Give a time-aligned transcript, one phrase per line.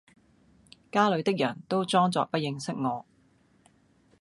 [0.91, 3.05] 家裏的人都裝作不認識我；